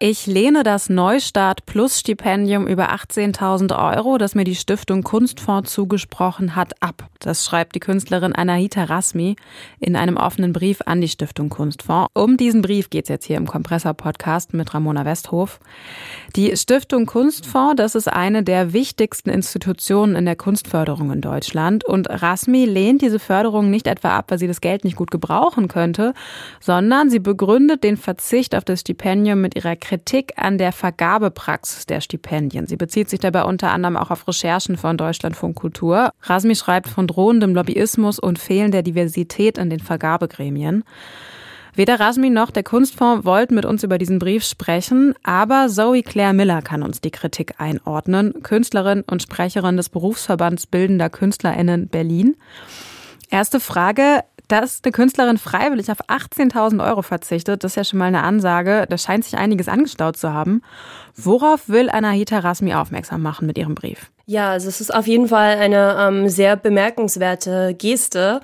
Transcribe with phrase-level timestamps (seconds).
[0.00, 6.56] ich lehne das Neustart Plus Stipendium über 18.000 Euro, das mir die Stiftung Kunstfonds zugesprochen
[6.56, 7.08] hat, ab.
[7.20, 9.36] Das schreibt die Künstlerin Anahita Rasmi
[9.78, 12.10] in einem offenen Brief an die Stiftung Kunstfonds.
[12.12, 15.60] Um diesen Brief geht es jetzt hier im Kompressor-Podcast mit Ramona Westhof.
[16.34, 21.84] Die Stiftung Kunstfonds, das ist eine der wichtigsten Institutionen in der Kunstförderung in Deutschland.
[21.84, 25.68] Und Rasmi lehnt diese Förderung nicht etwa ab, weil sie das Geld nicht gut gebrauchen
[25.68, 26.14] könnte,
[26.60, 32.00] sondern sie begründet den Verzicht auf das Stipendium mit ihrer Kritik an der Vergabepraxis der
[32.00, 32.66] Stipendien.
[32.66, 36.10] Sie bezieht sich dabei unter anderem auch auf Recherchen von Deutschlandfunk Kultur.
[36.22, 40.84] Rasmi schreibt von drohendem Lobbyismus und fehlender Diversität in den Vergabegremien.
[41.74, 46.32] Weder Rasmi noch der Kunstfonds wollten mit uns über diesen Brief sprechen, aber Zoe Claire
[46.32, 52.36] Miller kann uns die Kritik einordnen, Künstlerin und Sprecherin des Berufsverbands Bildender KünstlerInnen Berlin.
[53.28, 58.06] Erste Frage, dass eine Künstlerin freiwillig auf 18.000 Euro verzichtet, das ist ja schon mal
[58.06, 58.86] eine Ansage.
[58.88, 60.62] Da scheint sich einiges angestaut zu haben.
[61.16, 64.10] Worauf will Anahita Rasmi aufmerksam machen mit ihrem Brief?
[64.26, 68.40] Ja, also es ist auf jeden Fall eine ähm, sehr bemerkenswerte Geste.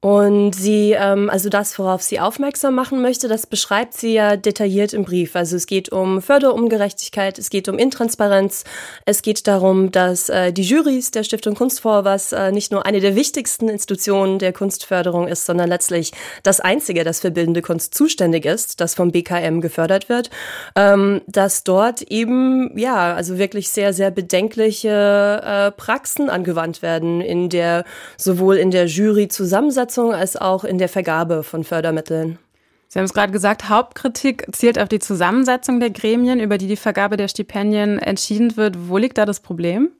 [0.00, 4.92] Und sie, ähm, also das, worauf sie aufmerksam machen möchte, das beschreibt sie ja detailliert
[4.92, 5.34] im Brief.
[5.34, 8.62] Also es geht um Förderungerechtigkeit, es geht um Intransparenz,
[9.06, 13.00] es geht darum, dass äh, die Jurys der Stiftung Kunstfonds, was äh, nicht nur eine
[13.00, 16.12] der wichtigsten Institutionen der Kunstförderung ist, sondern letztlich
[16.44, 20.30] das einzige, das für bildende Kunst zuständig ist, das vom BKM gefördert wird,
[20.76, 27.48] ähm, dass dort eben, ja, also wirklich sehr, sehr bedenkliche äh, Praxen angewandt werden in
[27.48, 27.84] der,
[28.16, 32.38] sowohl in der Jury-Zusammensetzung, Umsetzung als auch in der Vergabe von Fördermitteln.
[32.88, 36.76] Sie haben es gerade gesagt, Hauptkritik zielt auf die Zusammensetzung der Gremien, über die die
[36.76, 38.76] Vergabe der Stipendien entschieden wird.
[38.88, 39.90] Wo liegt da das Problem?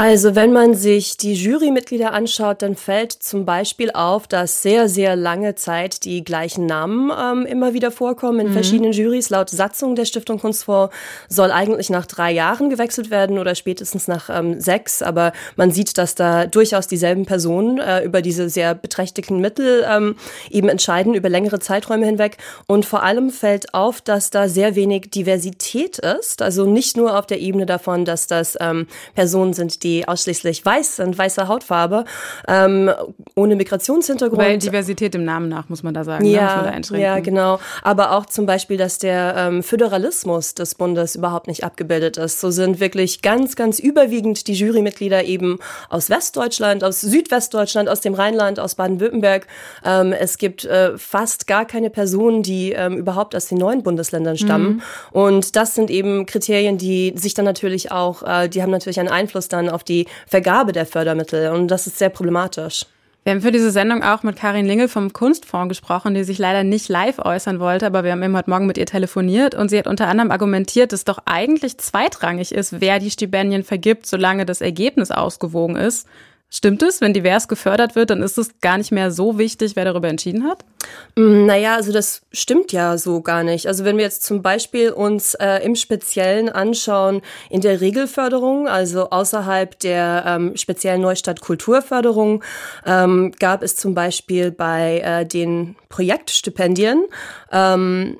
[0.00, 5.16] Also wenn man sich die Jurymitglieder anschaut, dann fällt zum Beispiel auf, dass sehr, sehr
[5.16, 8.52] lange Zeit die gleichen Namen ähm, immer wieder vorkommen in mhm.
[8.52, 9.28] verschiedenen Jurys.
[9.28, 10.94] Laut Satzung der Stiftung Kunstfonds
[11.28, 15.02] soll eigentlich nach drei Jahren gewechselt werden oder spätestens nach ähm, sechs.
[15.02, 20.14] Aber man sieht, dass da durchaus dieselben Personen äh, über diese sehr beträchtlichen Mittel ähm,
[20.48, 22.36] eben entscheiden, über längere Zeiträume hinweg.
[22.68, 26.40] Und vor allem fällt auf, dass da sehr wenig Diversität ist.
[26.40, 28.86] Also nicht nur auf der Ebene davon, dass das ähm,
[29.16, 32.04] Personen sind, die die ausschließlich weiß sind, weiße Hautfarbe,
[32.46, 32.90] ähm,
[33.34, 34.40] ohne Migrationshintergrund.
[34.40, 36.24] Weil Diversität im Namen nach, muss man da sagen.
[36.24, 36.32] Ne?
[36.32, 37.00] Ja, ne?
[37.00, 37.58] ja genau.
[37.82, 42.40] Aber auch zum Beispiel, dass der ähm, Föderalismus des Bundes überhaupt nicht abgebildet ist.
[42.40, 48.14] So sind wirklich ganz, ganz überwiegend die Jurymitglieder eben aus Westdeutschland, aus Südwestdeutschland, aus dem
[48.14, 49.46] Rheinland, aus Baden-Württemberg.
[49.84, 54.36] Ähm, es gibt äh, fast gar keine Personen, die ähm, überhaupt aus den neuen Bundesländern
[54.36, 54.68] stammen.
[54.68, 54.82] Mhm.
[55.12, 59.08] Und das sind eben Kriterien, die sich dann natürlich auch, äh, die haben natürlich einen
[59.08, 61.50] Einfluss dann auf auf die Vergabe der Fördermittel.
[61.52, 62.84] Und das ist sehr problematisch.
[63.22, 66.64] Wir haben für diese Sendung auch mit Karin Lingel vom Kunstfonds gesprochen, die sich leider
[66.64, 69.78] nicht live äußern wollte, aber wir haben eben heute Morgen mit ihr telefoniert und sie
[69.78, 74.62] hat unter anderem argumentiert, dass doch eigentlich zweitrangig ist, wer die Stipendien vergibt, solange das
[74.62, 76.08] Ergebnis ausgewogen ist.
[76.50, 79.84] Stimmt es, wenn divers gefördert wird, dann ist es gar nicht mehr so wichtig, wer
[79.84, 80.64] darüber entschieden hat?
[81.14, 83.66] Mm, naja, also das stimmt ja so gar nicht.
[83.66, 87.20] Also wenn wir jetzt zum Beispiel uns äh, im Speziellen anschauen,
[87.50, 92.42] in der Regelförderung, also außerhalb der ähm, speziellen Neustadt Kulturförderung,
[92.86, 97.04] ähm, gab es zum Beispiel bei äh, den Projektstipendien
[97.52, 98.18] ähm,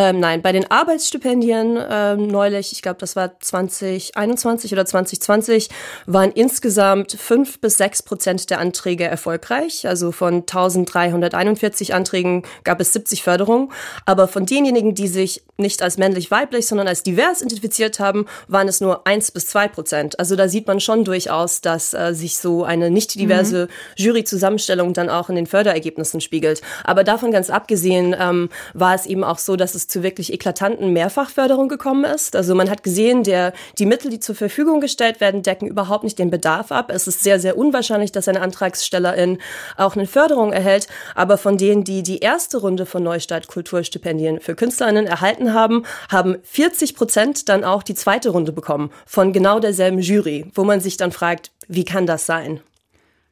[0.00, 5.70] ähm, nein, bei den Arbeitsstipendien ähm, neulich, ich glaube, das war 2021 oder 2020,
[6.06, 9.88] waren insgesamt fünf bis sechs Prozent der Anträge erfolgreich.
[9.88, 13.72] Also von 1341 Anträgen gab es 70 Förderungen.
[14.06, 18.80] Aber von denjenigen, die sich nicht als männlich-weiblich, sondern als divers identifiziert haben, waren es
[18.80, 20.20] nur eins bis zwei Prozent.
[20.20, 23.70] Also da sieht man schon durchaus, dass äh, sich so eine nicht diverse mhm.
[23.96, 26.62] Juryzusammenstellung dann auch in den Förderergebnissen spiegelt.
[26.84, 30.92] Aber davon ganz abgesehen ähm, war es eben auch so, dass es zu wirklich eklatanten
[30.92, 32.36] Mehrfachförderung gekommen ist.
[32.36, 36.18] Also man hat gesehen, der, die Mittel, die zur Verfügung gestellt werden, decken überhaupt nicht
[36.18, 36.92] den Bedarf ab.
[36.92, 39.38] Es ist sehr, sehr unwahrscheinlich, dass eine Antragstellerin
[39.76, 40.86] auch eine Förderung erhält.
[41.14, 46.36] Aber von denen, die die erste Runde von Neustart Kulturstipendien für KünstlerInnen erhalten haben, haben
[46.42, 50.96] 40 Prozent dann auch die zweite Runde bekommen von genau derselben Jury, wo man sich
[50.96, 52.60] dann fragt, wie kann das sein?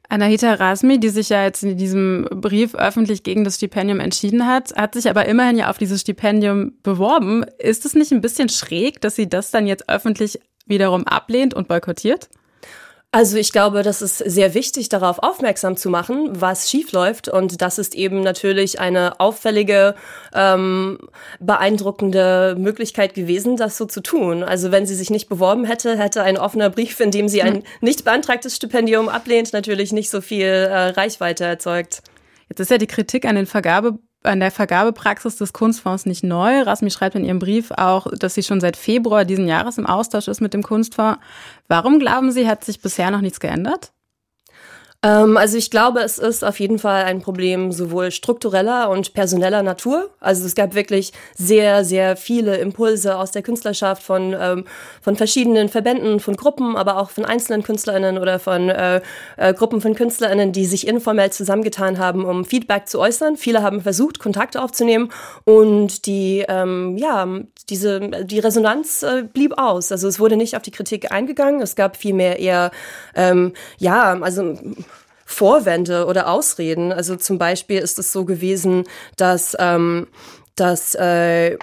[0.09, 4.73] Anahita Rasmi, die sich ja jetzt in diesem Brief öffentlich gegen das Stipendium entschieden hat,
[4.75, 7.43] hat sich aber immerhin ja auf dieses Stipendium beworben.
[7.59, 11.67] Ist es nicht ein bisschen schräg, dass sie das dann jetzt öffentlich wiederum ablehnt und
[11.67, 12.29] boykottiert?
[13.17, 17.27] Also ich glaube, das ist sehr wichtig, darauf aufmerksam zu machen, was schiefläuft.
[17.27, 19.95] Und das ist eben natürlich eine auffällige,
[20.35, 20.99] ähm,
[21.39, 24.43] beeindruckende Möglichkeit gewesen, das so zu tun.
[24.43, 27.55] Also wenn sie sich nicht beworben hätte, hätte ein offener Brief, in dem sie ein
[27.55, 27.63] hm.
[27.81, 32.03] nicht beantragtes Stipendium ablehnt, natürlich nicht so viel äh, Reichweite erzeugt.
[32.49, 36.61] Jetzt ist ja die Kritik an den Vergabe an der Vergabepraxis des Kunstfonds nicht neu.
[36.61, 40.27] Rasmi schreibt in ihrem Brief auch, dass sie schon seit Februar diesen Jahres im Austausch
[40.27, 41.19] ist mit dem Kunstfonds.
[41.67, 43.91] Warum glauben Sie, hat sich bisher noch nichts geändert?
[45.03, 49.61] Ähm, also ich glaube, es ist auf jeden Fall ein Problem sowohl struktureller und personeller
[49.61, 50.09] Natur.
[50.19, 54.65] Also es gab wirklich sehr, sehr viele Impulse aus der Künstlerschaft von, ähm,
[55.01, 59.01] von verschiedenen Verbänden, von Gruppen, aber auch von einzelnen KünstlerInnen oder von äh,
[59.37, 63.37] äh, Gruppen von KünstlerInnen, die sich informell zusammengetan haben, um Feedback zu äußern.
[63.37, 65.09] Viele haben versucht, Kontakt aufzunehmen
[65.45, 67.27] und die, ähm, ja,
[67.69, 69.91] diese, die Resonanz äh, blieb aus.
[69.91, 71.61] Also es wurde nicht auf die Kritik eingegangen.
[71.61, 72.71] Es gab vielmehr eher,
[73.15, 74.57] ähm, ja, also
[75.25, 76.93] Vorwände oder Ausreden.
[76.93, 78.85] Also zum Beispiel ist es so gewesen,
[79.17, 80.07] dass, ähm,
[80.55, 81.57] dass äh,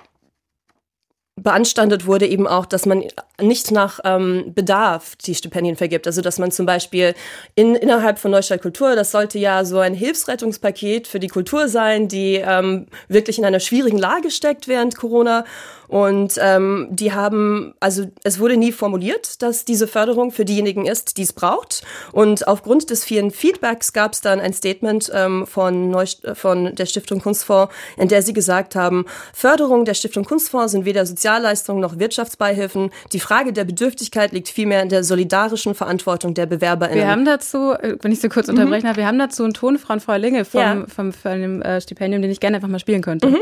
[1.37, 3.03] beanstandet wurde eben auch, dass man
[3.41, 6.07] nicht nach ähm, Bedarf die Stipendien vergibt.
[6.07, 7.15] Also dass man zum Beispiel
[7.57, 12.07] in, innerhalb von Neustadt Kultur, das sollte ja so ein Hilfsrettungspaket für die Kultur sein,
[12.07, 15.45] die ähm, wirklich in einer schwierigen Lage steckt während Corona.
[15.89, 21.19] Und ähm, die haben, also es wurde nie formuliert, dass diese Förderung für diejenigen ist,
[21.19, 21.83] die es braucht.
[22.13, 26.87] Und aufgrund des vielen Feedbacks gab es dann ein Statement ähm, von, Neu von der
[26.87, 31.99] Stiftung Kunstfonds, in der sie gesagt haben, Förderung der Stiftung Kunstfonds sind weder Sozialleistungen noch
[31.99, 32.91] Wirtschaftsbeihilfen.
[33.15, 37.03] Die Frage der Bedürftigkeit liegt vielmehr in der solidarischen Verantwortung der BewerberInnen.
[37.03, 38.89] Wir haben dazu, äh, wenn ich so kurz unterbrechen mhm.
[38.89, 40.75] darf, wir haben dazu einen Ton von Frau Linge vom, ja.
[40.87, 43.29] vom, vom, vom äh, Stipendium, den ich gerne einfach mal spielen könnte.
[43.29, 43.39] Mhm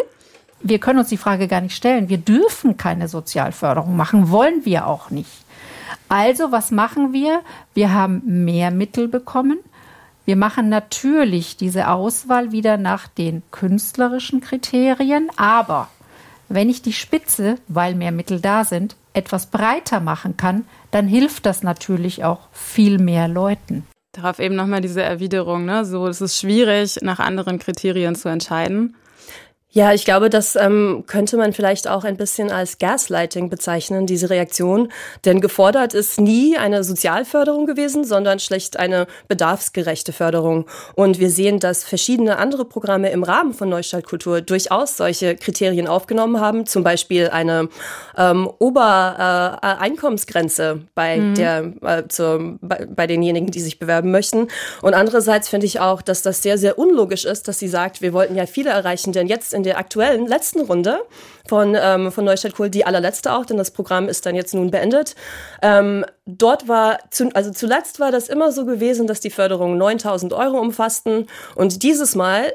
[0.64, 2.08] wir können uns die Frage gar nicht stellen.
[2.08, 5.28] Wir dürfen keine Sozialförderung machen, wollen wir auch nicht.
[6.08, 7.40] Also was machen wir?
[7.74, 9.58] Wir haben mehr Mittel bekommen.
[10.24, 15.88] Wir machen natürlich diese Auswahl wieder nach den künstlerischen Kriterien, aber
[16.54, 21.46] wenn ich die Spitze, weil mehr Mittel da sind, etwas breiter machen kann, dann hilft
[21.46, 23.86] das natürlich auch viel mehr Leuten.
[24.12, 25.84] Darauf eben nochmal diese Erwiderung, ne?
[25.84, 28.94] So, es ist schwierig, nach anderen Kriterien zu entscheiden.
[29.74, 34.28] Ja, ich glaube, das ähm, könnte man vielleicht auch ein bisschen als Gaslighting bezeichnen, diese
[34.28, 34.92] Reaktion.
[35.24, 40.66] Denn gefordert ist nie eine Sozialförderung gewesen, sondern schlecht eine bedarfsgerechte Förderung.
[40.94, 45.86] Und wir sehen, dass verschiedene andere Programme im Rahmen von Neustadt Kultur durchaus solche Kriterien
[45.86, 46.66] aufgenommen haben.
[46.66, 47.70] Zum Beispiel eine
[48.18, 51.34] ähm, Obereinkommensgrenze äh, bei, mhm.
[51.34, 54.48] der, äh, zur, bei, bei denjenigen, die sich bewerben möchten.
[54.82, 58.12] Und andererseits finde ich auch, dass das sehr, sehr unlogisch ist, dass sie sagt, wir
[58.12, 61.00] wollten ja viele erreichen, denn jetzt in in der aktuellen letzten Runde
[61.48, 64.72] von, ähm, von Neustadt Kohl, die allerletzte auch, denn das Programm ist dann jetzt nun
[64.72, 65.14] beendet.
[65.62, 70.32] Ähm, dort war, zu, also zuletzt war das immer so gewesen, dass die Förderungen 9000
[70.32, 72.52] Euro umfassten und dieses Mal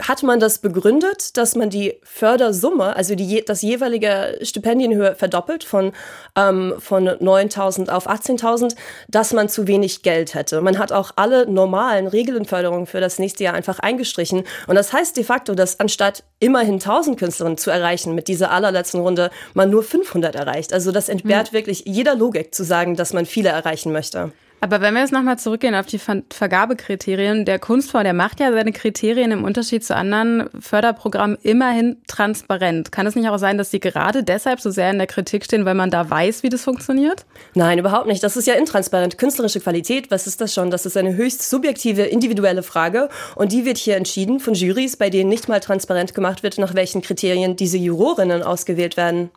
[0.00, 5.92] hat man das begründet, dass man die Fördersumme, also die, das jeweilige Stipendienhöhe verdoppelt von,
[6.36, 8.74] ähm, von 9.000 auf 18.000,
[9.08, 10.60] dass man zu wenig Geld hätte.
[10.60, 14.44] Man hat auch alle normalen Regelnförderungen für das nächste Jahr einfach eingestrichen.
[14.66, 19.00] Und das heißt de facto, dass anstatt immerhin 1.000 Künstlerinnen zu erreichen mit dieser allerletzten
[19.00, 20.72] Runde, man nur 500 erreicht.
[20.72, 21.56] Also das entbehrt mhm.
[21.56, 24.32] wirklich jeder Logik zu sagen, dass man viele erreichen möchte.
[24.62, 28.72] Aber wenn wir jetzt nochmal zurückgehen auf die Vergabekriterien, der Kunstfonds, der macht ja seine
[28.72, 32.92] Kriterien im Unterschied zu anderen Förderprogrammen immerhin transparent.
[32.92, 35.64] Kann es nicht auch sein, dass sie gerade deshalb so sehr in der Kritik stehen,
[35.64, 37.24] weil man da weiß, wie das funktioniert?
[37.54, 38.22] Nein, überhaupt nicht.
[38.22, 39.16] Das ist ja intransparent.
[39.16, 40.70] Künstlerische Qualität, was ist das schon?
[40.70, 45.08] Das ist eine höchst subjektive, individuelle Frage und die wird hier entschieden von Jurys, bei
[45.08, 49.30] denen nicht mal transparent gemacht wird, nach welchen Kriterien diese Jurorinnen ausgewählt werden.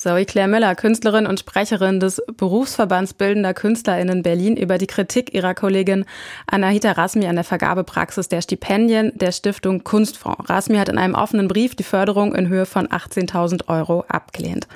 [0.00, 5.54] Zoe Claire Müller, Künstlerin und Sprecherin des Berufsverbands Bildender KünstlerInnen Berlin über die Kritik ihrer
[5.54, 6.04] Kollegin
[6.46, 10.48] Anahita Rasmi an der Vergabepraxis der Stipendien der Stiftung Kunstfonds.
[10.48, 14.68] Rasmi hat in einem offenen Brief die Förderung in Höhe von 18.000 Euro abgelehnt.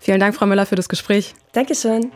[0.00, 1.36] Vielen Dank, Frau Müller, für das Gespräch.
[1.52, 2.10] Dankeschön.